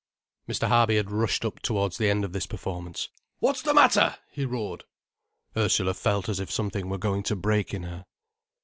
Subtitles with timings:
[0.49, 0.67] Mr.
[0.67, 3.09] Harby had rushed up towards the end of this performance.
[3.37, 4.83] "What's the matter?" he roared.
[5.55, 8.07] Ursula felt as if something were going to break in her.